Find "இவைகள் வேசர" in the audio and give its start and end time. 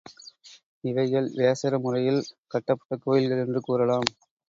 0.83-1.79